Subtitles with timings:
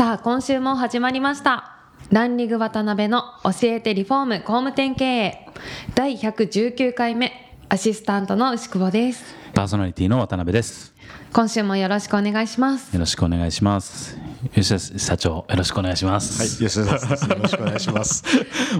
[0.00, 1.74] さあ今週も始まりました。
[2.10, 5.46] ランリグ渡辺の教えてリフォーム工務店経営。
[5.94, 9.22] 第119回目アシスタントの牛久保です。
[9.52, 10.94] パーソナリティの渡辺です。
[11.34, 12.94] 今週もよろしくお願いします。
[12.94, 14.16] よろしくお願いします。
[14.54, 16.40] 吉田社長よろしくお願いします。
[16.40, 18.24] はい吉田ですよろしくお願いします。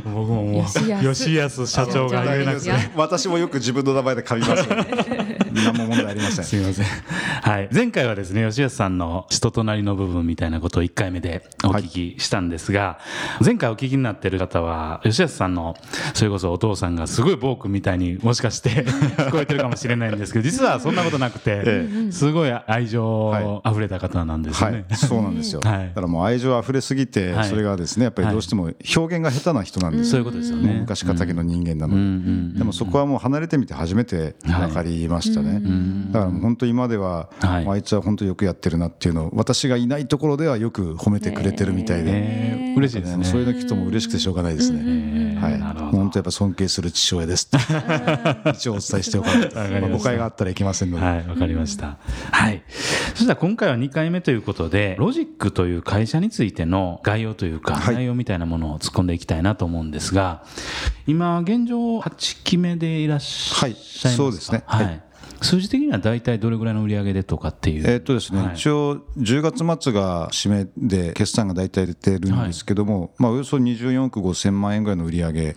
[0.05, 2.73] 僕ももう吉安社長が言えなくて。
[2.97, 4.66] 私もよく自分の名前で噛みます
[5.53, 6.45] 何も問題ありません。
[6.45, 6.87] すみません。
[6.87, 7.69] はい。
[7.73, 12.98] 前回はですね吉安さんの人となりの部分みたいなことを1回目でお聞きしたんですが、は
[13.41, 15.75] い、前回お聞きになっている方は吉安さんの
[16.15, 18.70] それこそお父さんがすごいボークみたいにもしかして
[19.17, 30.79] 聞こえてるかもしれないんですけど実はそんなことなくて、ええ、すごい愛情あふれた方なんですね、はい、そうなんですよ、はい、だからもう愛情あふれすぎて、それがですねやっぱりどうしても表現が下手な人なんです、そういうことですよね。
[30.81, 35.60] 昔敵の人間なので、でもそこはもう離れてみて初めて分かりましたね、
[36.12, 37.83] だから本当今では、あい。
[37.83, 43.24] つは本当よくやってるなっていうのを私がいないところではよく褒めてくれてるみたいで、嬉しいですね。
[43.24, 47.48] そういうの聞くとも嬉しくてしょうがないですね、はい、本当やっぱ尊敬する父親です
[48.55, 51.05] 一応お伝えしておかないと、まあ、誤解があったらいけませんので。
[51.05, 51.98] はいわかりました、
[52.33, 52.62] はい。
[53.14, 60.44] そしたら今回は2回目ということでロジックという会社についての概要というか、内容みたいなものを突っ込んでいきたいなと思うんですが
[61.06, 64.62] 今現状8期目でいらっしゃいますか、はい、そうですね。
[64.66, 65.02] はい
[65.42, 75.55] 数字的には大体どれぐらいの売り上げでとかっていう、えっとですね、はい、一応、10月末が締めで、決算が大体出てるんですけども、はい、まあ、およそ24億5000万円ぐらいの売り上げ。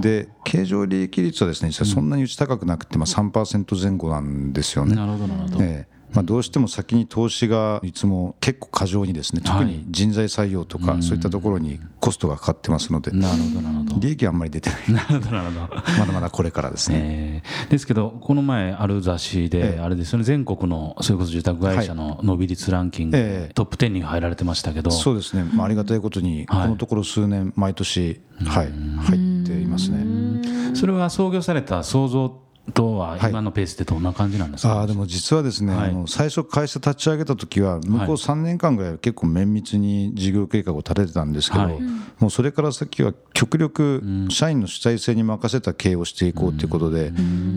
[0.00, 4.94] で、経常利益率はですね、実はそんなにうち高くなくて、まあ、3%前後なんですよね。
[4.94, 13.10] なるほどなるほど、えーまあ、どうしても先に投資がいつも結構過剰にですね特に人材採用とかそういったところにコストがかかってますので。
[13.12, 14.00] なるほどなるほど。
[14.00, 14.80] 利益はあんまり出てない。
[14.92, 15.82] なるほどなるほど。
[15.98, 24.90] まだまだこれからですね、えー、ですけどこの前ある雑誌であれですよね全国のそれこそ住宅会社の伸び率ランキング、トップ10に入られてましたけど。
[24.90, 30.74] そうですね、まあ、ありがたいことにこのところ数年毎年、はい、入っていますね。
[30.74, 41.80] それは創業された創造とは今のペースでどんな感じなんですか、はい、あでも実はですね、はい、あの最初会社立ち上げた時は向こう3年間ぐらい結構綿密に事業計画を立ててたんですけど、はい、
[42.18, 47.12] もうそれから先は極力社員の主体性に任せた経営をしていこうということで、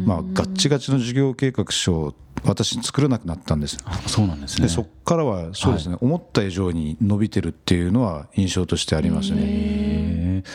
[0.05, 2.13] まあ、ガッチガチの事業計画書を
[2.45, 3.77] 私作らなくなったんです。
[4.07, 4.67] そうなんですね。
[4.67, 9.41] そこからはそうですね、思った以上に伸びてるっていうのは印象としてありますね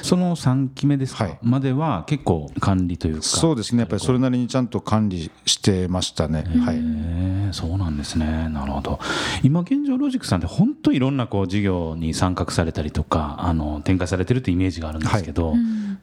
[0.02, 3.22] その3期目ですか、はい、までは結構管理というか。
[3.22, 3.80] そうですね。
[3.80, 6.44] やっぱりそれなりにちゃんと管理してましたね。
[6.64, 7.54] はい。
[7.54, 8.48] そうなんですね。
[8.50, 8.98] なるほど。
[9.42, 15.58] 今現状ロジックさんって本当いろんなこう事業に参画されたりとかあの展開されてるってイメージがあるんですけど、はい、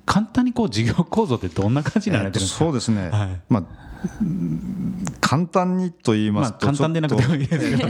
[0.06, 3.85] 簡単にこう事業構造ってどんな感じになられてるんですか、そうですね、はい、まあ
[5.22, 7.90] 簡単にと言いますと、簡単でなくてもいいですけど、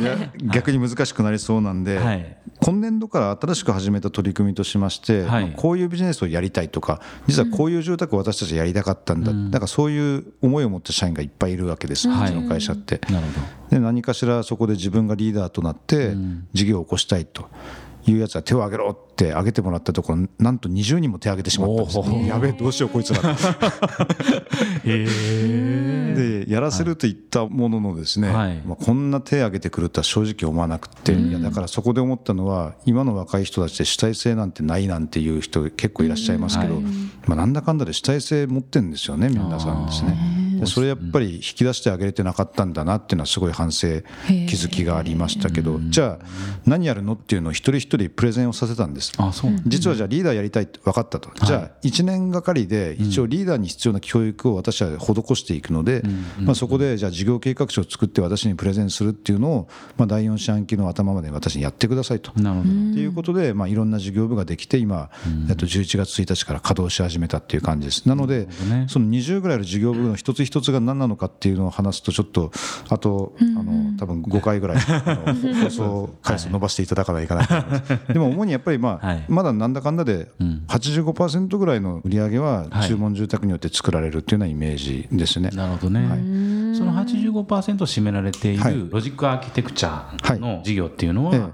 [0.53, 13.01] 逆に難しくなりそうなんで、はい、今年度から新しく始めた取り組みとしまして、はい、こういうビジネスをやりたいとか、実はこういう住宅を私たちやりたかったんだ、うん、だからそういう思いを持った社員がいっぱいいるわけです、うちの会社って。
[13.11, 13.75] なるほど。
[13.75, 16.15] で何かしらそこで自分がリーダーとなって、
[16.53, 17.49] 事業を起こしたいと。
[18.07, 23.21] いうやつは手を挙げろって挙げてもらったところなんと20人も手挙げてしまったんですやべえどうしようこいつら。
[26.15, 36.83] でやらせると言ったもののですね、はい、まあ、こんな手挙げてくるとは正直思わなくて、いやだからそこで思ったのは今の若い人たちで主体性なんてないなんていう人結構いらっしゃいますけど、はい、
[37.27, 40.44] まあ、なんだかんだで主体性持ってるんですよね皆さんですね。
[40.65, 46.25] それやっぱり引き出してあげれてなかったんだなっていうのはすごい反省気づきがありましたけどじゃあ
[46.65, 49.11] 何やるのっていうのを一人一人プレゼンをさせたんです。
[49.65, 51.29] 実はじゃあリーダーやりたいって分かったと。
[51.45, 56.03] じゃあ1年がかりで一応リーダーに必要な教育を私は施していくので
[56.39, 59.67] まあそこでじゃあ事業計画書を作って私にプレゼンするっていうのを
[59.97, 62.31] まあ第4四半期の頭まで私にやってくださいと。
[62.31, 65.09] っていうことでまあいろんな事業部ができて今
[65.51, 68.07] っと11月1日から稼働し始めたっていう感じです。
[68.07, 68.47] なので
[68.87, 72.51] その20ぐらいの事業部の一つ一つが何なのかっていうのを話すとちょっと
[72.89, 74.77] あとあの多分5回ぐらい
[75.63, 78.13] 放送回数伸ばしていただかないかなと思います。
[78.13, 80.29] でも主にやっぱりまあまだなんだかんだで
[80.67, 85.49] 85%ぐらいの売り上げは注文住宅によって作られるっていうようなイメージですね。
[85.49, 91.51] なるほどね、はいその85%占められているロジックアーキテクチャの事業っていうのは、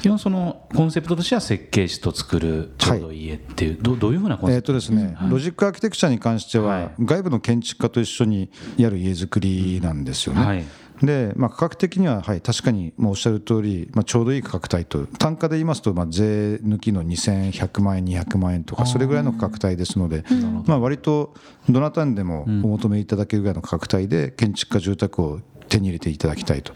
[0.00, 4.72] 基本そのコンセプトとしては設計士と作るちょうどいい家っていう、どどういうふうなコンセプト？
[4.72, 10.66] ですね、ロジックアーキテクチャに関しては、外部の建築家と一緒にやる家づくりなんですよね。
[11.02, 20.24] で、まあ、価格的には、はい、確かにもうおっしゃる通り、まあ、ちょうどいい価格帯と、単価で言いますと、まあ、税抜きの2100万円、200万円とか、それぐらいの価格帯ですので、
[20.66, 21.34] まあ割と
[21.68, 26.72] どなたにでもお求めいただけるぐらいの価格帯で、建築家住宅を手に入れていただきたいと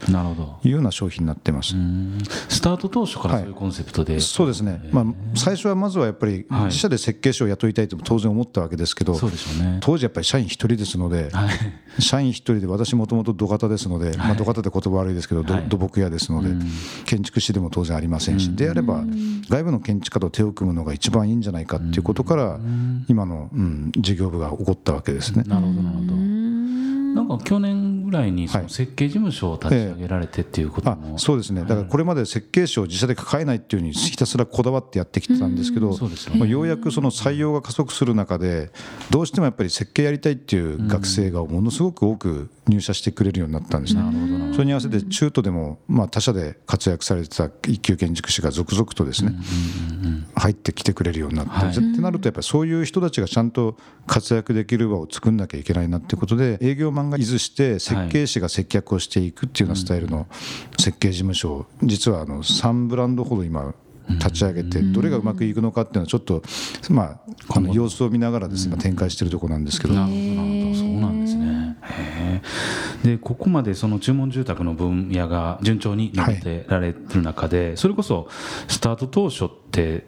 [0.63, 1.75] いうような商品になってます。
[2.49, 5.05] スタート当初からそういうコンセプトで、はい、そうですね、まあ、
[5.35, 11.47] 最初はまずはやっぱり自社で設計士を雇いたいと当然思ったわけですけど、そうでしょうね、当時やっぱり社員一人ですので、は
[11.97, 16.49] い、社員一人で私もともと土方ですので、まあ、土方って言葉悪いですけど、土木屋ですので、
[17.05, 19.03] 建築士でも当然ありませんし、であれば
[19.49, 22.59] 外部の建築家と手を組むのが一番いいんじゃないかっていうことから
[23.07, 25.43] 今の、うん、事業部が起こったわけですね。
[25.47, 26.13] なるほどなるほど。
[27.13, 31.61] なんか去年ぐらいにその設計事務所を立ち上げられてっていうことも、はい、そうですね。
[31.61, 35.97] だからこれまで設計士を自社で抱えないっていうふうにひたすらこだわってやってきてたんですけど、
[36.35, 38.71] まあ、ようやくその採用が加速する中で
[39.09, 44.01] どうしてもやっぱり設計やりたいっていう学生がものすごく多く入社してくれるようになったんですね。
[44.53, 49.33] それに合わせて中途でもまあ他社で活躍されてた一級建築士が続々とですね
[50.35, 60.27] 入ってきてくれるようになって、はい、ってなるとやっぱりそういう人たちがちゃんと活躍できる場を作んなきゃいけないなってことで営業マンがいずして設計士が接客をしていくっていうようなスタイルの
[60.79, 63.73] 設計事務所を実はあの3ブランドほど今
[64.09, 66.43] 立ち上げてどれがうまくいくのかっていうのはちょっと
[66.89, 69.93] まあこの様子を見ながらですね展開しているところなんですけど。
[69.93, 71.77] なるほどそうなんですね。
[73.03, 78.27] でここまでその注文住宅の分野が順調に伸びてられる中で、それこそ
[78.67, 80.05] スタート当初って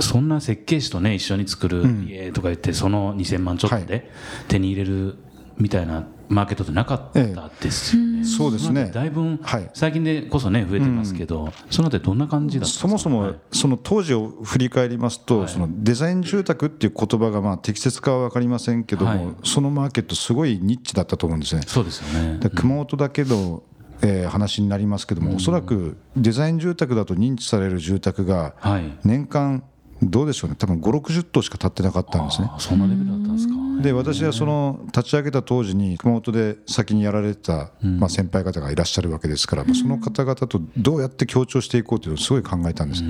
[0.00, 4.10] そんな設計士とね一緒に作る家とか言ってその2000万ちょっとで
[4.48, 5.16] 手に入れる
[5.58, 7.20] みたいなマーケットってなかった
[7.60, 8.90] ですよね、ええ、そうですね。
[8.92, 9.38] だいぶ、
[9.74, 21.62] 最近でこそね増えてますけど、うん、そのあたりどんな感じだったそもそもその当時を振り返りますと、はい、そのデザイン住宅っていう言葉がまあ適切かは分かりませんけども、はい、そのマーケットすごいニッチだったと思うんですね。
[21.66, 22.40] そうですよね。
[22.54, 23.62] 熊本だけの
[24.00, 28.54] えー、話になりますけども、おそらくデザイン住宅だと認知される住宅が
[29.02, 29.64] 年間
[30.02, 30.56] どうでしょうね。
[30.56, 32.50] 多分560棟しか建ってなかったんですね。
[32.58, 33.54] そんなレベルだったんですか。
[33.82, 43.02] で私はその立ち上げた当時に熊本で先にやられた、まあ、先輩方がいらっしゃるわけですから、その方々とどうやって協調していこうというのをすごい考えたんです。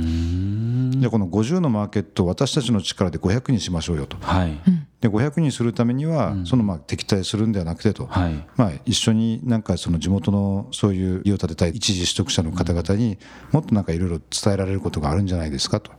[1.00, 4.58] でこの50のマーケットを私たちの力で500にしましょうよと、はい、
[5.00, 13.18] で500にするためには、そのまあ敵対するんではなくてと、はい、まあ、一緒になんかその地元のそういう家を建てたい一時取得者の方々に
[13.52, 15.92] もっとなんかいろいろ伝えられることがあるんじゃないですかと。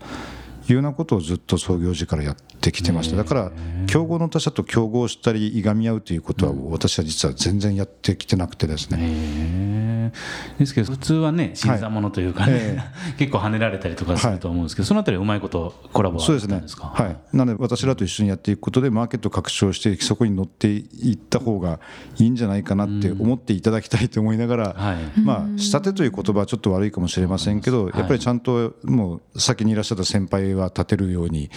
[0.73, 3.17] いうようなことをずっと創業時からやってきてました。
[3.17, 3.51] だから
[3.87, 10.11] 競合の他社と競合したりいがみ合うということは私は実は全然やってきてなくてですね。
[10.57, 12.79] ですけど普通はね新参者というかね、はいえ。
[13.15, 16.61] ー、 結構跳ねられたりとかすると思うんですけど、はい、そのあたりうまいことコラボはそうですね。
[16.79, 17.17] はい。
[17.35, 21.79] なので私らと一緒にやっていくことでマーケット拡張してそこに乗っていった方が
[22.17, 31.49] いいんじゃないかなって思っていただきたいと思いながら、はい、まあ仕立てという言葉はちょっと悪いかもしれませんけどやっぱりちゃんともう先にいらっしゃった先輩は立てるように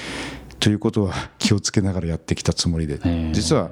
[0.61, 3.01] ということは気をつけながらやってきたつもりで
[3.33, 3.71] 実は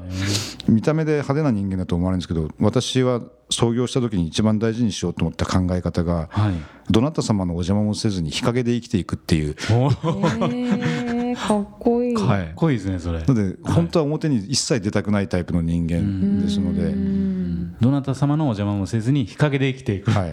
[0.69, 6.31] 見た目で派手な人間だと思われるんですけど私は創業した時に一番大事にしようと思った考え方が、
[6.89, 9.55] どなた様のお邪魔もせずに日陰で生きていくっていう。
[11.37, 12.15] かっこいい。
[12.15, 13.25] かっこいいですねそれ。
[13.25, 17.40] ので本当は表に一切出たくないタイプの人間ですので。
[17.81, 20.11] どなた様のお邪魔もせずに日陰で生きていく。
[20.11, 20.33] はい。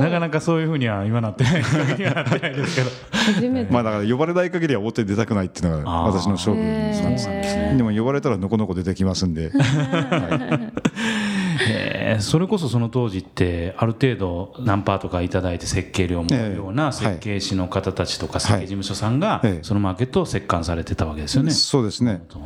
[0.00, 2.90] なかなかそういうふうには今なってないにはなってないですけど。
[3.12, 3.72] 初めて。
[3.72, 7.74] まあだから呼ばれない限りは表に出たくないっていうのが私の勝負なんですね。
[7.76, 9.50] でも呼ばれたらのこのこ出てきますんで。
[9.54, 11.21] はい
[11.68, 21.50] えそれこそその当時ってある程度何パーとか頂いて設計料もような設計士の方たちとか設計事務所さんがそのマーケットを折檻されてたわけですよね。
[21.50, 22.22] そうですね。
[22.28, 22.36] だ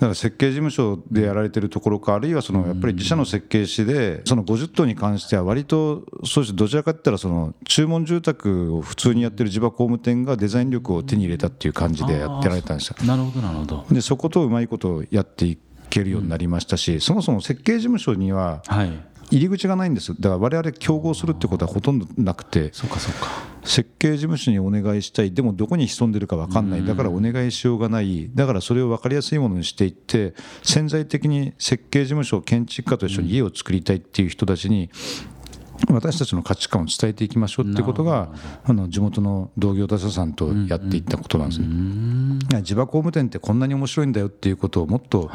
[0.00, 12.96] から設計事務所でやられてるところかあるいはそのやっぱり自社の設計士でその50棟に関しては割とそうしてどちらかって言ったらその注文住宅を普通にやってる地場工務店がデザイン力を手に入れたっていう感じでやってられたんですよ。
[13.06, 13.86] なるほどなるほど。
[13.90, 15.58] でそことうまいことやってい
[15.88, 18.62] けるようになりましたし、そもそも設計事務所には
[19.30, 20.14] 入り口がないんです。
[20.14, 23.28] だから我々競合するってことはほとんどなくてそうかそうか。
[23.64, 25.32] 設計事務所にお願いしたい。
[25.32, 26.86] でもどこに潜んでるか分かんない。
[26.86, 28.30] だからお願いしようがない。
[28.34, 34.88] だからそれを分かりやすいものにしていって潜在的に設計事務所建築家と一緒に家を作りたいっていう人たちに
[35.90, 38.30] 私たちの価値観を伝えていきましょうってことが
[38.64, 42.62] あの地元の同業他社さんとやっていったことなんですね。
[42.62, 45.30] 地場工務店ってこんなに面白いんだよっていうことをもっと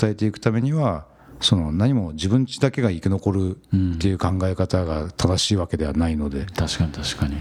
[0.00, 1.06] 伝えていくためには
[1.40, 7.36] その何も自分ちだけが生き残るっていう考え方が正しいわけではないので、確かに確かに、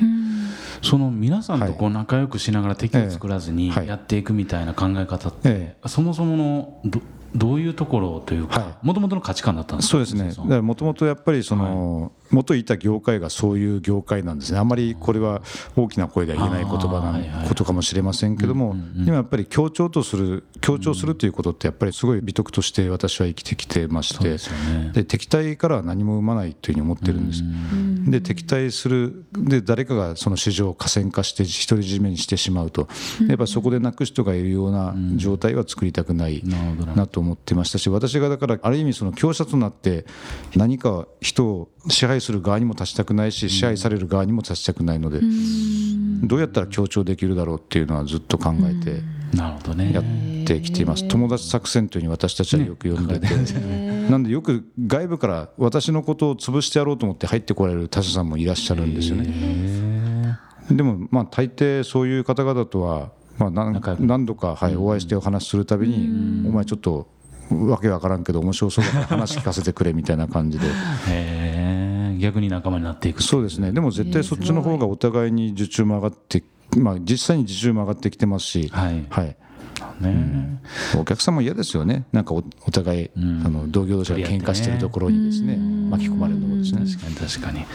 [0.81, 7.01] その皆さんとこう仲良くしながら敵を作らずにやっていくみたいな考え方って、そもそものど
[7.36, 9.91] どういうところというかもともとの価値観だったんですか？
[9.91, 10.62] そうですね。
[10.62, 14.59] もともとやっぱりその、元いた業界がそういう業界なんですね。
[14.59, 15.41] あんまりこれは
[15.75, 24.38] 大きな声では言えない言葉なことかもしれませんけども今やっぱり強調とする強調するということってやっぱりすごい美徳として私は生きてきてまして
[24.93, 27.43] で敵対からは何も生まないというふうに思ってるんです。
[28.09, 32.88] で敵対するで誰かがその市場を河川化して独り占めにしてしまうと
[33.27, 36.43] やっぱそこでなく人がいるような状態は作りたくない
[36.95, 40.05] なと思ってましたし私がだからある意味その強者となって
[40.55, 45.19] 何か人を支配する側にも立ちたくないし支配される側にも立ちたくないので
[46.23, 49.01] どうやったら強調できるだろうっていうのはずっと考えて
[49.37, 51.07] やってきています。
[51.07, 53.27] 友達作戦というふうに私たちはよく呼んでて。
[54.09, 60.37] なんでよく外部から私のことを潰してやろうと思って入ってこられる他者さんもいらっしゃるんですよね。
[60.69, 67.07] でもまあ大抵そういう方々とはまあ何度かはいお会いしてお話しするたびにお前ちょっと
[67.51, 70.65] わけわからんけど面白そうだから話聞かせてくれみたいな感じで
[72.21, 73.23] 逆に仲間になっていく。
[73.23, 73.71] そうですね。
[73.71, 76.43] でも絶対そっちの方がお互いに受注も上がって
[76.77, 78.69] まあ実際に受注も上がってきてますし。
[78.69, 79.35] はい、はい
[80.01, 80.60] ね、
[80.93, 82.05] うん、お客さんも嫌ですよね。
[82.12, 82.41] なんかお
[82.72, 85.58] 互い、うん、あの同業同士が喧嘩してるところにですね、
[85.89, 86.81] 巻き込まれるのもですね。
[86.86, 87.65] 確かに確かに。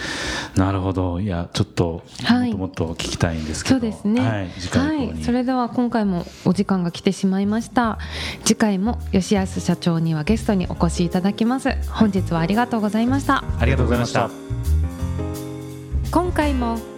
[0.56, 1.20] なるほど。
[1.20, 3.80] いやちょっと、はい、もっともっと聞きたいんですけど。
[3.80, 7.98] そうですね、はい、次回はい、それでは今回もお時間が来てしまいました。
[8.44, 11.70] 次回も吉安社長にはゲストにお越しいただきます。
[11.90, 13.44] 本日はありがとうございました。
[13.58, 14.30] ありがとうございました。
[16.10, 16.78] 今回も